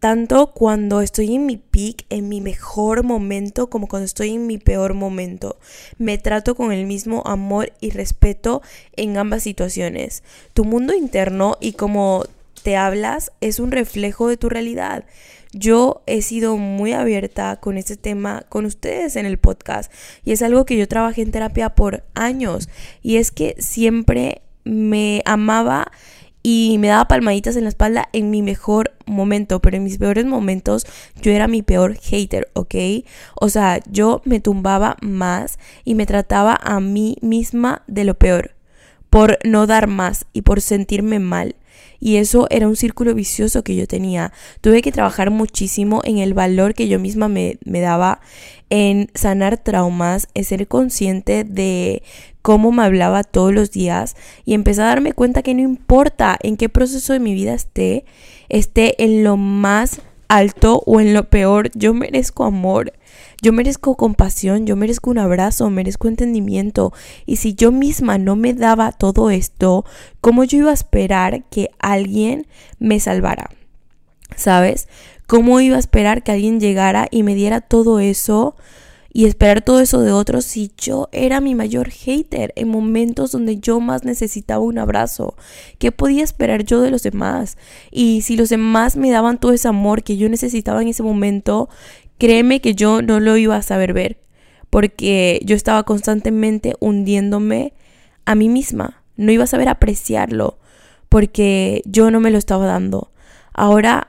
Tanto 0.00 0.54
cuando 0.54 1.02
estoy 1.02 1.34
en 1.34 1.44
mi 1.44 1.58
peak, 1.58 2.06
en 2.08 2.30
mi 2.30 2.40
mejor 2.40 3.04
momento, 3.04 3.68
como 3.68 3.86
cuando 3.86 4.06
estoy 4.06 4.30
en 4.30 4.46
mi 4.46 4.56
peor 4.56 4.94
momento. 4.94 5.58
Me 5.98 6.16
trato 6.16 6.54
con 6.54 6.72
el 6.72 6.86
mismo 6.86 7.24
amor 7.26 7.74
y 7.78 7.90
respeto 7.90 8.62
en 8.96 9.18
ambas 9.18 9.42
situaciones. 9.42 10.22
Tu 10.54 10.64
mundo 10.64 10.94
interno 10.94 11.58
y 11.60 11.72
como 11.72 12.24
te 12.62 12.78
hablas 12.78 13.32
es 13.42 13.60
un 13.60 13.70
reflejo 13.70 14.28
de 14.28 14.38
tu 14.38 14.48
realidad. 14.48 15.04
Yo 15.52 16.02
he 16.06 16.22
sido 16.22 16.56
muy 16.56 16.92
abierta 16.92 17.56
con 17.56 17.78
este 17.78 17.96
tema 17.96 18.44
con 18.48 18.66
ustedes 18.66 19.16
en 19.16 19.26
el 19.26 19.38
podcast 19.38 19.92
y 20.24 20.32
es 20.32 20.42
algo 20.42 20.66
que 20.66 20.76
yo 20.76 20.86
trabajé 20.88 21.22
en 21.22 21.30
terapia 21.30 21.70
por 21.70 22.04
años 22.14 22.68
y 23.02 23.16
es 23.16 23.30
que 23.30 23.56
siempre 23.58 24.42
me 24.64 25.22
amaba 25.24 25.90
y 26.42 26.76
me 26.78 26.88
daba 26.88 27.08
palmaditas 27.08 27.56
en 27.56 27.64
la 27.64 27.70
espalda 27.70 28.08
en 28.12 28.30
mi 28.30 28.42
mejor 28.42 28.92
momento, 29.06 29.60
pero 29.60 29.76
en 29.76 29.84
mis 29.84 29.98
peores 29.98 30.24
momentos 30.24 30.86
yo 31.20 31.32
era 31.32 31.48
mi 31.48 31.62
peor 31.62 31.96
hater, 31.96 32.48
¿ok? 32.54 32.74
O 33.34 33.48
sea, 33.48 33.80
yo 33.90 34.22
me 34.24 34.40
tumbaba 34.40 34.96
más 35.00 35.58
y 35.84 35.94
me 35.94 36.06
trataba 36.06 36.58
a 36.62 36.80
mí 36.80 37.16
misma 37.20 37.82
de 37.86 38.04
lo 38.04 38.14
peor 38.14 38.57
por 39.10 39.38
no 39.44 39.66
dar 39.66 39.86
más 39.86 40.26
y 40.32 40.42
por 40.42 40.60
sentirme 40.60 41.18
mal. 41.18 41.56
Y 42.00 42.16
eso 42.16 42.46
era 42.50 42.68
un 42.68 42.76
círculo 42.76 43.14
vicioso 43.14 43.64
que 43.64 43.74
yo 43.74 43.86
tenía. 43.86 44.32
Tuve 44.60 44.82
que 44.82 44.92
trabajar 44.92 45.30
muchísimo 45.30 46.00
en 46.04 46.18
el 46.18 46.32
valor 46.32 46.74
que 46.74 46.86
yo 46.86 47.00
misma 47.00 47.28
me, 47.28 47.58
me 47.64 47.80
daba, 47.80 48.20
en 48.70 49.10
sanar 49.14 49.58
traumas, 49.58 50.28
en 50.34 50.44
ser 50.44 50.68
consciente 50.68 51.44
de 51.44 52.02
cómo 52.42 52.70
me 52.70 52.82
hablaba 52.82 53.24
todos 53.24 53.52
los 53.52 53.70
días 53.72 54.16
y 54.44 54.54
empecé 54.54 54.82
a 54.82 54.86
darme 54.86 55.12
cuenta 55.12 55.42
que 55.42 55.54
no 55.54 55.60
importa 55.60 56.38
en 56.42 56.56
qué 56.56 56.68
proceso 56.68 57.12
de 57.12 57.18
mi 57.18 57.34
vida 57.34 57.54
esté, 57.54 58.04
esté 58.48 59.02
en 59.02 59.24
lo 59.24 59.36
más 59.36 60.00
alto 60.28 60.82
o 60.86 61.00
en 61.00 61.14
lo 61.14 61.28
peor, 61.28 61.70
yo 61.74 61.94
merezco 61.94 62.44
amor. 62.44 62.92
Yo 63.40 63.52
merezco 63.52 63.96
compasión, 63.96 64.66
yo 64.66 64.74
merezco 64.74 65.10
un 65.10 65.18
abrazo, 65.18 65.70
merezco 65.70 66.08
entendimiento. 66.08 66.92
Y 67.24 67.36
si 67.36 67.54
yo 67.54 67.70
misma 67.70 68.18
no 68.18 68.34
me 68.34 68.52
daba 68.52 68.90
todo 68.92 69.30
esto, 69.30 69.84
¿cómo 70.20 70.44
yo 70.44 70.58
iba 70.58 70.70
a 70.70 70.74
esperar 70.74 71.44
que 71.44 71.70
alguien 71.78 72.46
me 72.78 72.98
salvara? 72.98 73.50
¿Sabes? 74.34 74.88
¿Cómo 75.26 75.60
iba 75.60 75.76
a 75.76 75.80
esperar 75.80 76.22
que 76.22 76.32
alguien 76.32 76.58
llegara 76.58 77.06
y 77.10 77.22
me 77.22 77.34
diera 77.34 77.60
todo 77.60 78.00
eso? 78.00 78.56
y 79.10 79.24
esperar 79.24 79.62
todo 79.62 79.80
eso 79.80 80.00
de 80.00 80.12
otros 80.12 80.44
si 80.44 80.70
yo 80.76 81.08
era 81.12 81.40
mi 81.40 81.54
mayor 81.54 81.90
hater 81.90 82.52
en 82.56 82.68
momentos 82.68 83.32
donde 83.32 83.58
yo 83.58 83.80
más 83.80 84.04
necesitaba 84.04 84.60
un 84.60 84.78
abrazo? 84.78 85.34
¿Qué 85.78 85.92
podía 85.92 86.22
esperar 86.22 86.64
yo 86.64 86.80
de 86.80 86.90
los 86.90 87.02
demás? 87.02 87.56
Y 87.90 88.20
si 88.22 88.36
los 88.36 88.48
demás 88.48 88.96
me 88.96 89.10
daban 89.10 89.38
todo 89.40 89.52
ese 89.52 89.66
amor 89.66 90.02
que 90.02 90.16
yo 90.16 90.28
necesitaba 90.28 90.82
en 90.82 90.88
ese 90.88 91.02
momento, 91.02 91.68
créeme 92.18 92.60
que 92.60 92.74
yo 92.74 93.02
no 93.02 93.20
lo 93.20 93.36
iba 93.36 93.56
a 93.56 93.62
saber 93.62 93.92
ver, 93.92 94.18
porque 94.70 95.40
yo 95.44 95.56
estaba 95.56 95.84
constantemente 95.84 96.74
hundiéndome 96.80 97.72
a 98.24 98.34
mí 98.34 98.48
misma, 98.48 99.02
no 99.16 99.32
iba 99.32 99.44
a 99.44 99.48
saber 99.48 99.68
apreciarlo, 99.68 100.58
porque 101.08 101.82
yo 101.86 102.10
no 102.10 102.20
me 102.20 102.30
lo 102.30 102.38
estaba 102.38 102.66
dando. 102.66 103.10
Ahora, 103.54 104.08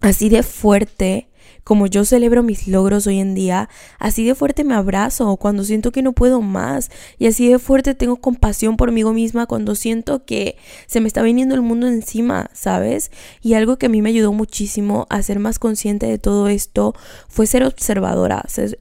así 0.00 0.28
de 0.28 0.42
fuerte, 0.42 1.28
como 1.66 1.88
yo 1.88 2.04
celebro 2.04 2.44
mis 2.44 2.68
logros 2.68 3.08
hoy 3.08 3.18
en 3.18 3.34
día, 3.34 3.68
así 3.98 4.24
de 4.24 4.36
fuerte 4.36 4.62
me 4.62 4.76
abrazo 4.76 5.36
cuando 5.36 5.64
siento 5.64 5.90
que 5.90 6.00
no 6.00 6.12
puedo 6.12 6.40
más 6.40 6.92
y 7.18 7.26
así 7.26 7.48
de 7.48 7.58
fuerte 7.58 7.96
tengo 7.96 8.18
compasión 8.18 8.76
por 8.76 8.92
mí 8.92 9.02
misma 9.02 9.46
cuando 9.46 9.74
siento 9.74 10.24
que 10.24 10.56
se 10.86 11.00
me 11.00 11.08
está 11.08 11.22
viniendo 11.22 11.56
el 11.56 11.62
mundo 11.62 11.88
encima, 11.88 12.50
¿sabes? 12.52 13.10
Y 13.42 13.54
algo 13.54 13.78
que 13.78 13.86
a 13.86 13.88
mí 13.88 14.00
me 14.00 14.10
ayudó 14.10 14.32
muchísimo 14.32 15.08
a 15.10 15.20
ser 15.22 15.40
más 15.40 15.58
consciente 15.58 16.06
de 16.06 16.18
todo 16.18 16.46
esto 16.46 16.94
fue 17.26 17.48
ser 17.48 17.64
observadora, 17.64 18.44
ser, 18.46 18.78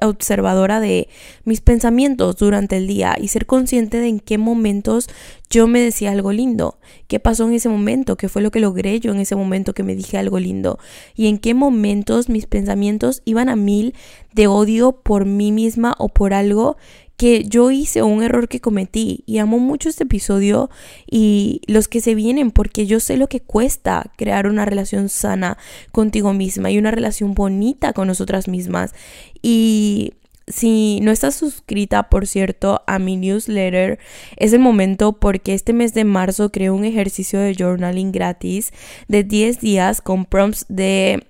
observadora 0.00 0.80
de 0.80 1.08
mis 1.44 1.60
pensamientos 1.60 2.36
durante 2.36 2.78
el 2.78 2.86
día 2.86 3.14
y 3.20 3.28
ser 3.28 3.44
consciente 3.44 3.98
de 3.98 4.08
en 4.08 4.20
qué 4.20 4.38
momentos 4.38 5.10
yo 5.52 5.66
me 5.66 5.80
decía 5.80 6.12
algo 6.12 6.32
lindo, 6.32 6.78
qué 7.08 7.20
pasó 7.20 7.46
en 7.46 7.52
ese 7.52 7.68
momento, 7.68 8.16
qué 8.16 8.30
fue 8.30 8.40
lo 8.40 8.50
que 8.50 8.58
logré 8.58 8.98
yo 9.00 9.12
en 9.12 9.20
ese 9.20 9.36
momento 9.36 9.74
que 9.74 9.82
me 9.82 9.94
dije 9.94 10.16
algo 10.16 10.38
lindo 10.38 10.78
y 11.14 11.26
en 11.26 11.36
qué 11.36 11.52
momentos 11.52 12.30
mis 12.30 12.46
pensamientos 12.46 13.20
iban 13.26 13.50
a 13.50 13.56
mil 13.56 13.94
de 14.32 14.46
odio 14.46 14.92
por 14.92 15.26
mí 15.26 15.52
misma 15.52 15.94
o 15.98 16.08
por 16.08 16.32
algo 16.32 16.78
que 17.18 17.44
yo 17.44 17.70
hice 17.70 18.02
un 18.02 18.22
error 18.22 18.48
que 18.48 18.62
cometí 18.62 19.24
y 19.26 19.38
amo 19.38 19.58
mucho 19.58 19.90
este 19.90 20.04
episodio 20.04 20.70
y 21.06 21.60
los 21.66 21.86
que 21.86 22.00
se 22.00 22.14
vienen 22.14 22.50
porque 22.50 22.86
yo 22.86 22.98
sé 22.98 23.18
lo 23.18 23.28
que 23.28 23.40
cuesta 23.40 24.10
crear 24.16 24.46
una 24.46 24.64
relación 24.64 25.10
sana 25.10 25.58
contigo 25.92 26.32
misma 26.32 26.70
y 26.70 26.78
una 26.78 26.90
relación 26.90 27.34
bonita 27.34 27.92
con 27.92 28.08
nosotras 28.08 28.48
mismas. 28.48 28.94
Y 29.42 30.14
si 30.52 31.00
no 31.00 31.10
estás 31.10 31.34
suscrita, 31.34 32.04
por 32.04 32.26
cierto, 32.26 32.82
a 32.86 32.98
mi 32.98 33.16
newsletter, 33.16 33.98
es 34.36 34.52
el 34.52 34.60
momento 34.60 35.14
porque 35.14 35.54
este 35.54 35.72
mes 35.72 35.94
de 35.94 36.04
marzo 36.04 36.52
creé 36.52 36.70
un 36.70 36.84
ejercicio 36.84 37.40
de 37.40 37.54
journaling 37.54 38.12
gratis 38.12 38.72
de 39.08 39.24
10 39.24 39.60
días 39.60 40.00
con 40.02 40.24
prompts 40.26 40.66
de 40.68 41.26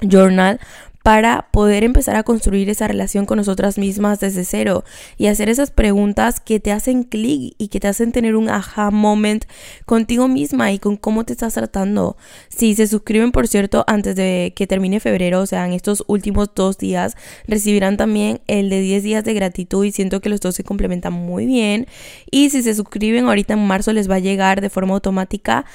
journal 0.00 0.60
para 1.04 1.48
poder 1.50 1.84
empezar 1.84 2.16
a 2.16 2.22
construir 2.22 2.70
esa 2.70 2.88
relación 2.88 3.26
con 3.26 3.36
nosotras 3.36 3.76
mismas 3.76 4.20
desde 4.20 4.42
cero 4.42 4.84
y 5.18 5.26
hacer 5.26 5.50
esas 5.50 5.70
preguntas 5.70 6.40
que 6.40 6.60
te 6.60 6.72
hacen 6.72 7.02
clic 7.02 7.54
y 7.58 7.68
que 7.68 7.78
te 7.78 7.88
hacen 7.88 8.10
tener 8.10 8.36
un 8.36 8.48
aha 8.48 8.90
moment 8.90 9.44
contigo 9.84 10.28
misma 10.28 10.72
y 10.72 10.78
con 10.78 10.96
cómo 10.96 11.24
te 11.24 11.34
estás 11.34 11.52
tratando. 11.52 12.16
Si 12.48 12.74
se 12.74 12.86
suscriben, 12.86 13.32
por 13.32 13.48
cierto, 13.48 13.84
antes 13.86 14.16
de 14.16 14.54
que 14.56 14.66
termine 14.66 14.98
febrero, 14.98 15.42
o 15.42 15.46
sea, 15.46 15.66
en 15.66 15.74
estos 15.74 16.02
últimos 16.06 16.48
dos 16.54 16.78
días, 16.78 17.18
recibirán 17.46 17.98
también 17.98 18.40
el 18.46 18.70
de 18.70 18.80
10 18.80 19.02
días 19.02 19.24
de 19.24 19.34
gratitud 19.34 19.84
y 19.84 19.92
siento 19.92 20.22
que 20.22 20.30
los 20.30 20.40
dos 20.40 20.54
se 20.54 20.64
complementan 20.64 21.12
muy 21.12 21.44
bien. 21.44 21.86
Y 22.30 22.48
si 22.48 22.62
se 22.62 22.74
suscriben 22.74 23.26
ahorita 23.26 23.52
en 23.52 23.66
marzo, 23.66 23.92
les 23.92 24.10
va 24.10 24.14
a 24.14 24.20
llegar 24.20 24.62
de 24.62 24.70
forma 24.70 24.94
automática 24.94 25.66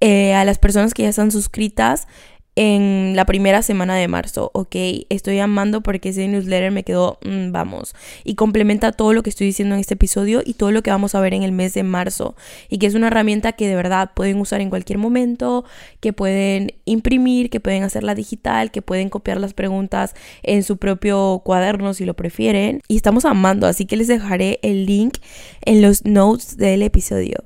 eh, 0.00 0.32
a 0.32 0.46
las 0.46 0.58
personas 0.58 0.94
que 0.94 1.02
ya 1.02 1.10
están 1.10 1.30
suscritas 1.30 2.06
en 2.60 3.14
la 3.14 3.24
primera 3.24 3.62
semana 3.62 3.94
de 3.94 4.08
marzo, 4.08 4.50
¿ok? 4.52 4.74
Estoy 5.10 5.38
amando 5.38 5.80
porque 5.80 6.08
ese 6.08 6.26
newsletter 6.26 6.72
me 6.72 6.82
quedó, 6.82 7.20
mm, 7.24 7.52
vamos, 7.52 7.94
y 8.24 8.34
complementa 8.34 8.90
todo 8.90 9.12
lo 9.12 9.22
que 9.22 9.30
estoy 9.30 9.46
diciendo 9.46 9.76
en 9.76 9.80
este 9.80 9.94
episodio 9.94 10.42
y 10.44 10.54
todo 10.54 10.72
lo 10.72 10.82
que 10.82 10.90
vamos 10.90 11.14
a 11.14 11.20
ver 11.20 11.34
en 11.34 11.44
el 11.44 11.52
mes 11.52 11.74
de 11.74 11.84
marzo. 11.84 12.34
Y 12.68 12.78
que 12.78 12.86
es 12.86 12.96
una 12.96 13.06
herramienta 13.06 13.52
que 13.52 13.68
de 13.68 13.76
verdad 13.76 14.10
pueden 14.12 14.40
usar 14.40 14.60
en 14.60 14.70
cualquier 14.70 14.98
momento, 14.98 15.64
que 16.00 16.12
pueden 16.12 16.72
imprimir, 16.84 17.48
que 17.48 17.60
pueden 17.60 17.84
hacerla 17.84 18.16
digital, 18.16 18.72
que 18.72 18.82
pueden 18.82 19.08
copiar 19.08 19.38
las 19.38 19.54
preguntas 19.54 20.16
en 20.42 20.64
su 20.64 20.78
propio 20.78 21.42
cuaderno 21.44 21.94
si 21.94 22.06
lo 22.06 22.14
prefieren. 22.14 22.82
Y 22.88 22.96
estamos 22.96 23.24
amando, 23.24 23.68
así 23.68 23.86
que 23.86 23.96
les 23.96 24.08
dejaré 24.08 24.58
el 24.62 24.84
link 24.84 25.18
en 25.64 25.80
los 25.80 26.04
notes 26.04 26.56
del 26.56 26.82
episodio. 26.82 27.36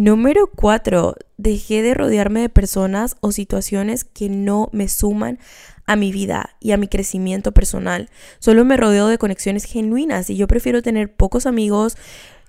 Número 0.00 0.46
4. 0.46 1.14
Dejé 1.36 1.82
de 1.82 1.92
rodearme 1.92 2.40
de 2.40 2.48
personas 2.48 3.18
o 3.20 3.32
situaciones 3.32 4.04
que 4.04 4.30
no 4.30 4.70
me 4.72 4.88
suman 4.88 5.38
a 5.84 5.94
mi 5.94 6.10
vida 6.10 6.56
y 6.58 6.72
a 6.72 6.78
mi 6.78 6.88
crecimiento 6.88 7.52
personal. 7.52 8.08
Solo 8.38 8.64
me 8.64 8.78
rodeo 8.78 9.08
de 9.08 9.18
conexiones 9.18 9.64
genuinas 9.64 10.30
y 10.30 10.38
yo 10.38 10.48
prefiero 10.48 10.80
tener 10.80 11.12
pocos 11.12 11.44
amigos 11.44 11.98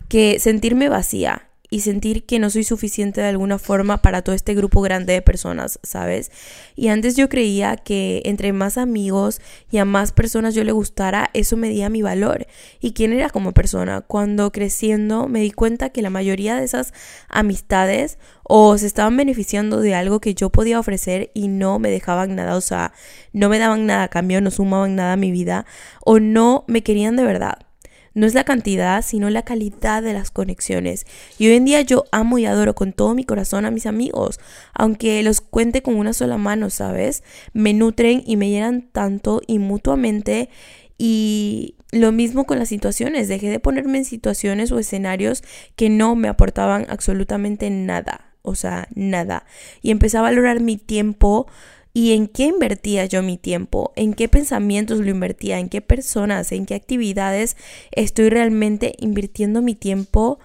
que 0.08 0.40
sentirme 0.40 0.88
vacía 0.88 1.51
y 1.74 1.80
sentir 1.80 2.26
que 2.26 2.38
no 2.38 2.50
soy 2.50 2.66
suficiente 2.66 3.22
de 3.22 3.30
alguna 3.30 3.58
forma 3.58 4.02
para 4.02 4.22
todo 4.24 4.36
este 4.36 4.54
grupo 4.54 4.82
grande 4.82 5.14
de 5.14 5.22
personas, 5.22 5.80
¿sabes? 5.84 6.30
Y 6.76 6.90
antes 6.90 7.16
yo 7.16 7.30
creía 7.30 7.78
que 7.78 8.22
entre 8.26 8.52
más 8.52 8.78
amigos 8.78 9.40
y 9.72 9.78
a 9.78 9.86
más 9.86 10.12
personas 10.12 10.54
yo 10.54 10.66
le 10.66 10.74
gustara, 10.74 11.30
eso 11.34 11.56
medía 11.56 11.90
mi 11.90 12.02
valor 12.02 12.46
y 12.82 12.92
quién 12.92 13.14
era 13.14 13.30
como 13.30 13.54
persona. 13.54 14.02
Cuando 14.02 14.52
creciendo 14.52 15.30
me 15.30 15.40
di 15.40 15.52
cuenta 15.52 15.92
que 15.92 16.02
la 16.02 16.10
mayoría 16.10 16.58
de 16.58 16.66
esas 16.66 16.94
amistades 17.30 18.20
o 18.44 18.78
se 18.78 18.86
estaban 18.86 19.16
beneficiando 19.16 19.80
de 19.80 19.96
algo 19.96 20.20
que 20.20 20.36
yo 20.36 20.50
podía 20.50 20.78
ofrecer 20.78 21.32
y 21.34 21.48
no 21.48 21.80
me 21.80 21.90
dejaban 21.90 22.36
nada, 22.36 22.58
o 22.58 22.62
sea, 22.62 22.92
no 23.32 23.48
me 23.48 23.60
daban 23.60 23.86
nada 23.86 24.04
a 24.04 24.10
cambio, 24.10 24.42
no 24.42 24.52
sumaban 24.52 24.96
nada 24.98 25.14
a 25.14 25.18
mi 25.18 25.32
vida 25.32 25.66
o 26.04 26.20
no 26.20 26.66
me 26.68 26.84
querían 26.84 27.16
de 27.16 27.24
verdad. 27.24 27.71
No 28.14 28.26
es 28.26 28.34
la 28.34 28.44
cantidad, 28.44 29.04
sino 29.04 29.30
la 29.30 29.44
calidad 29.44 30.04
de 30.04 30.14
las 30.14 30.32
conexiones. 30.32 31.06
Y 31.38 31.48
hoy 31.48 31.56
en 31.56 31.66
día 31.66 31.82
yo 31.82 32.06
amo 32.12 32.38
y 32.38 32.46
adoro 32.46 32.76
con 32.76 32.94
todo 32.94 33.16
mi 33.16 33.24
corazón 33.24 33.66
a 33.66 33.72
mis 33.72 33.86
amigos, 33.86 34.40
aunque 34.74 35.24
los 35.24 35.42
cuente 35.42 35.82
con 35.82 35.96
una 35.96 36.14
sola 36.14 36.38
mano, 36.38 36.70
¿sabes? 36.70 37.24
Me 37.54 37.74
nutren 37.74 38.24
y 38.26 38.36
me 38.36 38.50
llenan 38.50 38.90
tanto 38.92 39.42
y 39.48 39.60
mutuamente. 39.60 40.50
Y 40.98 41.76
lo 41.92 42.12
mismo 42.12 42.46
con 42.46 42.60
las 42.60 42.70
situaciones. 42.70 43.28
Dejé 43.28 43.50
de 43.50 43.60
ponerme 43.60 44.00
en 44.00 44.06
situaciones 44.06 44.72
o 44.72 44.80
escenarios 44.80 45.44
que 45.76 45.90
no 45.90 46.16
me 46.16 46.28
aportaban 46.28 46.86
absolutamente 46.90 47.70
nada. 47.70 48.34
O 48.44 48.56
sea, 48.56 48.88
nada. 48.96 49.46
Y 49.82 49.92
empecé 49.92 50.18
a 50.18 50.22
valorar 50.22 50.62
mi 50.62 50.78
tiempo 50.78 51.48
¿Y 51.94 52.14
en 52.14 52.28
qué 52.28 52.46
invertía 52.46 53.06
yo 53.06 53.22
mi 53.22 53.38
tiempo? 53.38 53.92
¿En 53.96 54.14
qué 54.14 54.30
pensamientos 54.30 55.00
lo 55.00 55.10
invertía? 55.10 55.60
¿En 55.60 55.70
qué 55.70 55.82
personas? 55.82 56.52
¿En 56.52 56.66
qué 56.66 56.76
actividades 56.76 57.58
estoy 57.92 58.30
realmente 58.30 58.96
invirtiendo 59.00 59.62
mi 59.62 59.76
tiempo? 59.76 60.40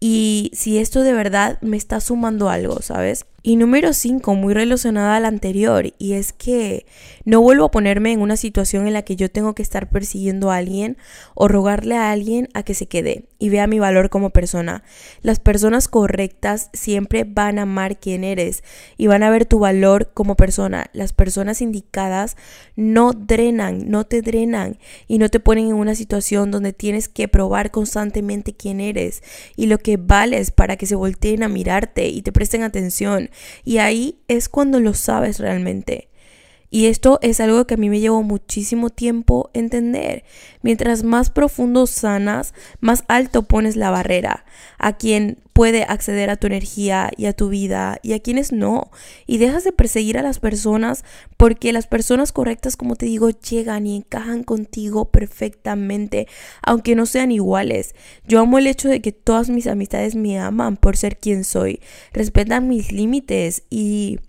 Y 0.00 0.50
si 0.54 0.78
esto 0.78 1.02
de 1.02 1.12
verdad 1.12 1.60
me 1.60 1.76
está 1.76 2.00
sumando 2.00 2.48
algo, 2.48 2.82
¿sabes? 2.82 3.26
Y 3.40 3.54
número 3.54 3.92
5, 3.92 4.34
muy 4.34 4.52
relacionada 4.52 5.14
al 5.14 5.24
anterior, 5.24 5.92
y 5.96 6.14
es 6.14 6.32
que 6.32 6.86
no 7.24 7.40
vuelvo 7.40 7.66
a 7.66 7.70
ponerme 7.70 8.10
en 8.10 8.20
una 8.20 8.36
situación 8.36 8.88
en 8.88 8.94
la 8.94 9.02
que 9.02 9.14
yo 9.14 9.30
tengo 9.30 9.54
que 9.54 9.62
estar 9.62 9.88
persiguiendo 9.88 10.50
a 10.50 10.56
alguien 10.56 10.96
o 11.36 11.46
rogarle 11.46 11.96
a 11.96 12.10
alguien 12.10 12.48
a 12.54 12.64
que 12.64 12.74
se 12.74 12.86
quede 12.86 13.28
y 13.38 13.50
vea 13.50 13.68
mi 13.68 13.78
valor 13.78 14.10
como 14.10 14.30
persona. 14.30 14.82
Las 15.22 15.38
personas 15.38 15.86
correctas 15.86 16.70
siempre 16.72 17.22
van 17.22 17.60
a 17.60 17.62
amar 17.62 18.00
quién 18.00 18.24
eres 18.24 18.64
y 18.96 19.06
van 19.06 19.22
a 19.22 19.30
ver 19.30 19.44
tu 19.44 19.60
valor 19.60 20.10
como 20.12 20.34
persona. 20.34 20.90
Las 20.92 21.12
personas 21.12 21.62
indicadas 21.62 22.36
no 22.74 23.12
drenan, 23.12 23.88
no 23.88 24.04
te 24.04 24.20
drenan 24.20 24.78
y 25.06 25.18
no 25.18 25.28
te 25.28 25.38
ponen 25.38 25.68
en 25.68 25.74
una 25.74 25.94
situación 25.94 26.50
donde 26.50 26.72
tienes 26.72 27.08
que 27.08 27.28
probar 27.28 27.70
constantemente 27.70 28.52
quién 28.52 28.80
eres 28.80 29.22
y 29.54 29.66
lo 29.66 29.78
que 29.78 29.96
vales 29.96 30.50
para 30.50 30.76
que 30.76 30.86
se 30.86 30.96
volteen 30.96 31.44
a 31.44 31.48
mirarte 31.48 32.08
y 32.08 32.22
te 32.22 32.32
presten 32.32 32.64
atención 32.64 33.27
y 33.64 33.78
ahí 33.78 34.18
es 34.28 34.48
cuando 34.48 34.80
lo 34.80 34.94
sabes 34.94 35.38
realmente. 35.38 36.07
Y 36.70 36.86
esto 36.86 37.18
es 37.22 37.40
algo 37.40 37.66
que 37.66 37.74
a 37.74 37.78
mí 37.78 37.88
me 37.88 38.00
llevó 38.00 38.22
muchísimo 38.22 38.90
tiempo 38.90 39.50
entender. 39.54 40.24
Mientras 40.62 41.02
más 41.02 41.30
profundo 41.30 41.86
sanas, 41.86 42.52
más 42.80 43.04
alto 43.08 43.42
pones 43.42 43.76
la 43.76 43.90
barrera 43.90 44.44
a 44.78 44.96
quien 44.96 45.38
puede 45.54 45.82
acceder 45.82 46.30
a 46.30 46.36
tu 46.36 46.46
energía 46.46 47.10
y 47.16 47.26
a 47.26 47.32
tu 47.32 47.48
vida 47.48 47.98
y 48.02 48.12
a 48.12 48.20
quienes 48.20 48.52
no. 48.52 48.90
Y 49.26 49.38
dejas 49.38 49.64
de 49.64 49.72
perseguir 49.72 50.18
a 50.18 50.22
las 50.22 50.38
personas 50.38 51.04
porque 51.36 51.72
las 51.72 51.86
personas 51.86 52.32
correctas, 52.32 52.76
como 52.76 52.96
te 52.96 53.06
digo, 53.06 53.30
llegan 53.30 53.86
y 53.86 53.96
encajan 53.96 54.44
contigo 54.44 55.10
perfectamente, 55.10 56.28
aunque 56.62 56.94
no 56.94 57.06
sean 57.06 57.32
iguales. 57.32 57.94
Yo 58.26 58.40
amo 58.40 58.58
el 58.58 58.66
hecho 58.66 58.88
de 58.88 59.00
que 59.00 59.12
todas 59.12 59.48
mis 59.48 59.66
amistades 59.66 60.14
me 60.14 60.38
aman 60.38 60.76
por 60.76 60.96
ser 60.96 61.18
quien 61.18 61.44
soy, 61.44 61.80
respetan 62.12 62.68
mis 62.68 62.92
límites 62.92 63.62
y 63.70 64.20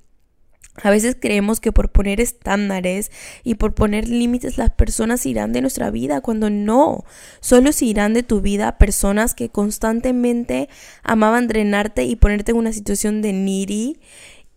a 0.82 0.90
veces 0.90 1.18
creemos 1.20 1.60
que 1.60 1.72
por 1.72 1.90
poner 1.90 2.22
estándares 2.22 3.12
y 3.44 3.56
por 3.56 3.74
poner 3.74 4.08
límites 4.08 4.58
las 4.58 4.70
personas 4.72 5.26
irán 5.26 5.54
de 5.54 5.62
nuestra 5.62 5.92
vida 5.92 6.22
cuando 6.22 6.50
no. 6.50 7.04
Solo 7.40 7.72
se 7.72 7.86
irán 7.86 8.14
de 8.14 8.24
tu 8.24 8.42
vida 8.42 8.78
personas 8.78 9.34
que 9.34 9.50
constantemente 9.50 10.70
amaban 11.04 11.48
drenarte 11.48 12.04
y 12.04 12.16
ponerte 12.16 12.52
en 12.52 12.58
una 12.58 12.74
situación 12.74 13.22
de 13.22 13.34
needy 13.34 13.98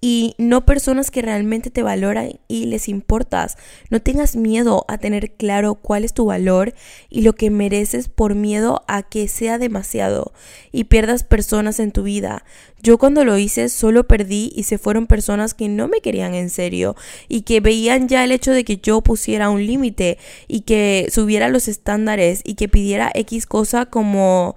y 0.04 0.34
no 0.36 0.66
personas 0.66 1.12
que 1.12 1.22
realmente 1.22 1.70
te 1.70 1.84
valoran 1.84 2.40
y 2.48 2.66
les 2.66 2.88
importas. 2.88 3.56
No 3.88 4.02
tengas 4.02 4.34
miedo 4.34 4.84
a 4.88 4.98
tener 4.98 5.30
claro 5.30 5.76
cuál 5.76 6.04
es 6.04 6.12
tu 6.12 6.24
valor 6.24 6.74
y 7.08 7.22
lo 7.22 7.34
que 7.34 7.50
mereces 7.50 8.08
por 8.08 8.34
miedo 8.34 8.82
a 8.88 9.04
que 9.04 9.28
sea 9.28 9.58
demasiado 9.58 10.32
y 10.72 10.84
pierdas 10.84 11.22
personas 11.22 11.78
en 11.78 11.92
tu 11.92 12.02
vida. 12.02 12.44
Yo 12.82 12.98
cuando 12.98 13.24
lo 13.24 13.38
hice 13.38 13.68
solo 13.68 14.08
perdí 14.08 14.52
y 14.56 14.64
se 14.64 14.76
fueron 14.76 15.06
personas 15.06 15.54
que 15.54 15.68
no 15.68 15.86
me 15.86 16.00
querían 16.00 16.34
en 16.34 16.50
serio 16.50 16.96
y 17.28 17.42
que 17.42 17.60
veían 17.60 18.08
ya 18.08 18.24
el 18.24 18.32
hecho 18.32 18.50
de 18.50 18.64
que 18.64 18.78
yo 18.78 19.02
pusiera 19.02 19.50
un 19.50 19.64
límite 19.64 20.18
y 20.48 20.62
que 20.62 21.06
subiera 21.12 21.48
los 21.48 21.68
estándares 21.68 22.40
y 22.42 22.54
que 22.54 22.68
pidiera 22.68 23.12
X 23.14 23.46
cosa 23.46 23.86
como 23.86 24.56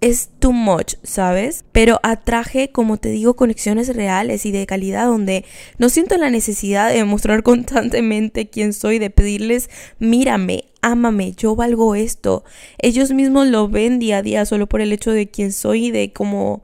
es 0.00 0.28
too 0.38 0.52
much, 0.52 0.94
¿sabes? 1.02 1.64
Pero 1.72 1.98
atraje, 2.02 2.70
como 2.70 2.98
te 2.98 3.08
digo, 3.08 3.34
conexiones 3.34 3.94
reales 3.94 4.44
y 4.44 4.52
de 4.52 4.66
calidad 4.66 5.06
donde 5.06 5.44
no 5.78 5.88
siento 5.88 6.16
la 6.16 6.30
necesidad 6.30 6.90
de 6.90 6.96
demostrar 6.96 7.42
constantemente 7.44 8.48
quién 8.48 8.72
soy, 8.72 8.98
de 8.98 9.10
pedirles, 9.10 9.70
mírame, 9.98 10.64
ámame, 10.82 11.32
yo 11.32 11.56
valgo 11.56 11.94
esto. 11.94 12.44
Ellos 12.78 13.12
mismos 13.12 13.46
lo 13.46 13.68
ven 13.68 13.98
día 13.98 14.18
a 14.18 14.22
día 14.22 14.44
solo 14.44 14.68
por 14.68 14.80
el 14.80 14.92
hecho 14.92 15.10
de 15.10 15.28
quién 15.28 15.52
soy 15.52 15.86
y 15.86 15.90
de 15.90 16.12
cómo 16.12 16.62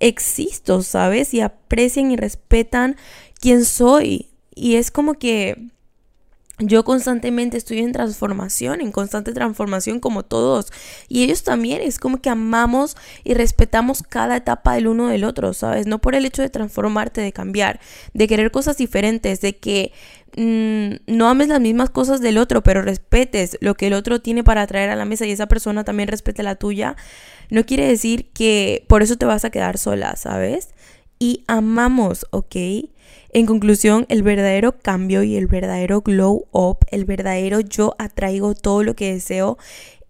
existo, 0.00 0.82
¿sabes? 0.82 1.32
Y 1.32 1.40
aprecian 1.40 2.10
y 2.10 2.16
respetan 2.16 2.96
quién 3.40 3.64
soy. 3.64 4.28
Y 4.54 4.74
es 4.74 4.90
como 4.90 5.14
que 5.14 5.56
yo 6.68 6.84
constantemente 6.84 7.56
estoy 7.56 7.78
en 7.78 7.92
transformación, 7.92 8.80
en 8.80 8.92
constante 8.92 9.32
transformación 9.32 10.00
como 10.00 10.24
todos. 10.24 10.72
Y 11.08 11.22
ellos 11.24 11.42
también 11.42 11.80
es 11.82 11.98
como 11.98 12.20
que 12.20 12.30
amamos 12.30 12.96
y 13.24 13.34
respetamos 13.34 14.02
cada 14.02 14.36
etapa 14.36 14.74
del 14.74 14.88
uno 14.88 15.08
del 15.08 15.24
otro, 15.24 15.54
¿sabes? 15.54 15.86
No 15.86 16.00
por 16.00 16.14
el 16.14 16.24
hecho 16.24 16.42
de 16.42 16.50
transformarte, 16.50 17.20
de 17.20 17.32
cambiar, 17.32 17.80
de 18.14 18.28
querer 18.28 18.50
cosas 18.50 18.76
diferentes, 18.76 19.40
de 19.40 19.56
que 19.56 19.92
mm, 20.36 21.12
no 21.12 21.28
ames 21.28 21.48
las 21.48 21.60
mismas 21.60 21.90
cosas 21.90 22.20
del 22.20 22.38
otro, 22.38 22.62
pero 22.62 22.82
respetes 22.82 23.58
lo 23.60 23.74
que 23.74 23.88
el 23.88 23.94
otro 23.94 24.20
tiene 24.20 24.44
para 24.44 24.66
traer 24.66 24.90
a 24.90 24.96
la 24.96 25.04
mesa 25.04 25.26
y 25.26 25.32
esa 25.32 25.46
persona 25.46 25.84
también 25.84 26.08
respete 26.08 26.42
la 26.42 26.56
tuya. 26.56 26.96
No 27.50 27.66
quiere 27.66 27.86
decir 27.86 28.30
que 28.32 28.84
por 28.88 29.02
eso 29.02 29.16
te 29.16 29.26
vas 29.26 29.44
a 29.44 29.50
quedar 29.50 29.78
sola, 29.78 30.16
¿sabes? 30.16 30.70
Y 31.18 31.44
amamos, 31.46 32.26
¿ok? 32.30 32.56
En 33.34 33.46
conclusión, 33.46 34.04
el 34.10 34.22
verdadero 34.22 34.78
cambio 34.78 35.22
y 35.22 35.36
el 35.36 35.46
verdadero 35.46 36.02
glow 36.02 36.48
up, 36.52 36.80
el 36.90 37.06
verdadero 37.06 37.60
yo 37.60 37.94
atraigo 37.98 38.54
todo 38.54 38.82
lo 38.82 38.94
que 38.94 39.14
deseo, 39.14 39.56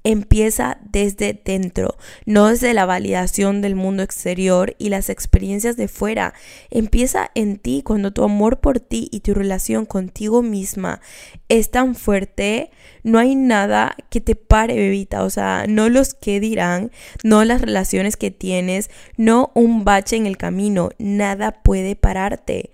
empieza 0.02 0.78
desde 0.90 1.40
dentro, 1.44 1.96
no 2.26 2.48
desde 2.48 2.74
la 2.74 2.84
validación 2.84 3.60
del 3.60 3.76
mundo 3.76 4.02
exterior 4.02 4.74
y 4.76 4.88
las 4.88 5.08
experiencias 5.08 5.76
de 5.76 5.86
fuera. 5.86 6.34
Empieza 6.70 7.30
en 7.36 7.58
ti 7.58 7.82
cuando 7.84 8.12
tu 8.12 8.24
amor 8.24 8.58
por 8.58 8.80
ti 8.80 9.08
y 9.12 9.20
tu 9.20 9.34
relación 9.34 9.86
contigo 9.86 10.42
misma 10.42 11.00
es 11.48 11.70
tan 11.70 11.94
fuerte, 11.94 12.72
no 13.04 13.20
hay 13.20 13.36
nada 13.36 13.94
que 14.10 14.20
te 14.20 14.34
pare, 14.34 14.74
bebita, 14.74 15.22
o 15.22 15.30
sea, 15.30 15.66
no 15.68 15.88
los 15.88 16.14
que 16.14 16.40
dirán, 16.40 16.90
no 17.22 17.44
las 17.44 17.60
relaciones 17.60 18.16
que 18.16 18.32
tienes, 18.32 18.90
no 19.16 19.52
un 19.54 19.84
bache 19.84 20.16
en 20.16 20.26
el 20.26 20.36
camino, 20.36 20.90
nada 20.98 21.62
puede 21.62 21.94
pararte 21.94 22.72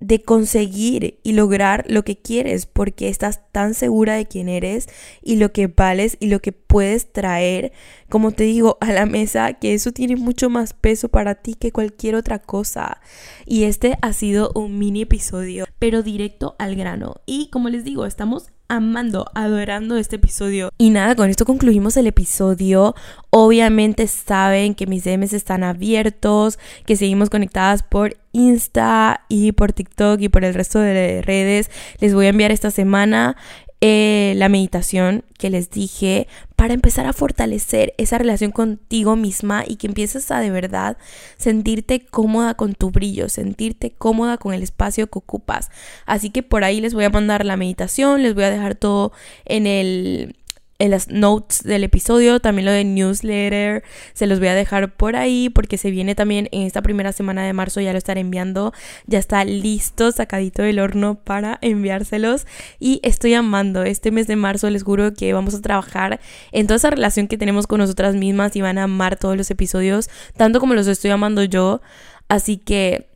de 0.00 0.22
conseguir 0.22 1.20
y 1.22 1.32
lograr 1.34 1.84
lo 1.88 2.04
que 2.04 2.16
quieres 2.16 2.66
porque 2.66 3.08
estás 3.08 3.40
tan 3.52 3.74
segura 3.74 4.14
de 4.14 4.26
quién 4.26 4.48
eres 4.48 4.88
y 5.22 5.36
lo 5.36 5.52
que 5.52 5.66
vales 5.66 6.16
y 6.20 6.28
lo 6.28 6.40
que 6.40 6.52
puedes 6.52 7.12
traer, 7.12 7.72
como 8.08 8.32
te 8.32 8.44
digo, 8.44 8.78
a 8.80 8.92
la 8.92 9.06
mesa, 9.06 9.52
que 9.54 9.74
eso 9.74 9.92
tiene 9.92 10.16
mucho 10.16 10.48
más 10.50 10.72
peso 10.72 11.10
para 11.10 11.34
ti 11.36 11.54
que 11.54 11.70
cualquier 11.70 12.14
otra 12.14 12.38
cosa. 12.38 13.00
Y 13.44 13.64
este 13.64 13.98
ha 14.00 14.12
sido 14.12 14.52
un 14.54 14.78
mini 14.78 15.02
episodio, 15.02 15.66
pero 15.78 16.02
directo 16.02 16.56
al 16.58 16.76
grano. 16.76 17.16
Y 17.26 17.50
como 17.50 17.68
les 17.68 17.84
digo, 17.84 18.06
estamos 18.06 18.48
amando, 18.70 19.26
adorando 19.34 19.96
este 19.96 20.16
episodio. 20.16 20.70
Y 20.78 20.90
nada, 20.90 21.14
con 21.14 21.28
esto 21.28 21.44
concluimos 21.44 21.96
el 21.96 22.06
episodio. 22.06 22.94
Obviamente 23.30 24.06
saben 24.06 24.74
que 24.74 24.86
mis 24.86 25.04
DMs 25.04 25.32
están 25.32 25.64
abiertos, 25.64 26.58
que 26.86 26.96
seguimos 26.96 27.28
conectadas 27.28 27.82
por 27.82 28.16
Insta 28.32 29.24
y 29.28 29.52
por 29.52 29.72
TikTok 29.72 30.20
y 30.20 30.28
por 30.28 30.44
el 30.44 30.54
resto 30.54 30.78
de 30.78 31.20
redes. 31.22 31.70
Les 31.98 32.14
voy 32.14 32.26
a 32.26 32.30
enviar 32.30 32.52
esta 32.52 32.70
semana 32.70 33.36
eh, 33.82 34.34
la 34.36 34.50
meditación 34.50 35.24
que 35.38 35.48
les 35.48 35.70
dije 35.70 36.28
para 36.54 36.74
empezar 36.74 37.06
a 37.06 37.14
fortalecer 37.14 37.94
esa 37.96 38.18
relación 38.18 38.50
contigo 38.50 39.16
misma 39.16 39.64
y 39.66 39.76
que 39.76 39.86
empieces 39.86 40.30
a 40.30 40.40
de 40.40 40.50
verdad 40.50 40.98
sentirte 41.38 42.04
cómoda 42.04 42.54
con 42.54 42.74
tu 42.74 42.90
brillo, 42.90 43.30
sentirte 43.30 43.92
cómoda 43.92 44.36
con 44.36 44.52
el 44.52 44.62
espacio 44.62 45.06
que 45.06 45.18
ocupas. 45.18 45.70
Así 46.04 46.28
que 46.28 46.42
por 46.42 46.62
ahí 46.64 46.82
les 46.82 46.92
voy 46.92 47.04
a 47.04 47.10
mandar 47.10 47.46
la 47.46 47.56
meditación, 47.56 48.22
les 48.22 48.34
voy 48.34 48.44
a 48.44 48.50
dejar 48.50 48.74
todo 48.74 49.12
en 49.46 49.66
el 49.66 50.36
en 50.80 50.90
las 50.90 51.08
notes 51.08 51.62
del 51.62 51.84
episodio, 51.84 52.40
también 52.40 52.64
lo 52.64 52.72
de 52.72 52.84
newsletter, 52.84 53.84
se 54.14 54.26
los 54.26 54.38
voy 54.38 54.48
a 54.48 54.54
dejar 54.54 54.96
por 54.96 55.14
ahí 55.14 55.50
porque 55.50 55.76
se 55.76 55.90
viene 55.90 56.14
también 56.14 56.48
en 56.52 56.62
esta 56.62 56.80
primera 56.82 57.12
semana 57.12 57.44
de 57.44 57.52
marzo, 57.52 57.80
ya 57.80 57.92
lo 57.92 57.98
estaré 57.98 58.22
enviando, 58.22 58.72
ya 59.06 59.18
está 59.18 59.44
listo, 59.44 60.10
sacadito 60.10 60.62
del 60.62 60.80
horno 60.80 61.16
para 61.16 61.58
enviárselos. 61.60 62.46
Y 62.78 63.00
estoy 63.02 63.34
amando, 63.34 63.82
este 63.82 64.10
mes 64.10 64.26
de 64.26 64.36
marzo 64.36 64.70
les 64.70 64.82
juro 64.82 65.12
que 65.12 65.34
vamos 65.34 65.54
a 65.54 65.60
trabajar 65.60 66.18
en 66.50 66.66
toda 66.66 66.78
esa 66.78 66.90
relación 66.90 67.28
que 67.28 67.36
tenemos 67.36 67.66
con 67.66 67.78
nosotras 67.78 68.14
mismas 68.14 68.56
y 68.56 68.62
van 68.62 68.78
a 68.78 68.84
amar 68.84 69.16
todos 69.16 69.36
los 69.36 69.50
episodios, 69.50 70.08
tanto 70.36 70.60
como 70.60 70.72
los 70.72 70.86
estoy 70.86 71.10
amando 71.10 71.44
yo, 71.44 71.82
así 72.28 72.56
que 72.56 73.09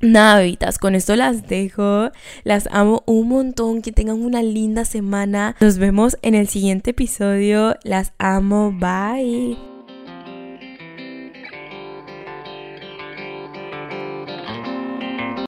Nada, 0.00 0.38
bebitas, 0.38 0.78
con 0.78 0.94
esto 0.94 1.16
las 1.16 1.48
dejo. 1.48 2.10
Las 2.44 2.68
amo 2.72 3.02
un 3.06 3.28
montón. 3.28 3.82
Que 3.82 3.92
tengan 3.92 4.22
una 4.22 4.42
linda 4.42 4.84
semana. 4.84 5.56
Nos 5.60 5.78
vemos 5.78 6.18
en 6.22 6.34
el 6.34 6.48
siguiente 6.48 6.90
episodio. 6.90 7.76
Las 7.82 8.12
amo. 8.18 8.72
Bye. 8.72 9.77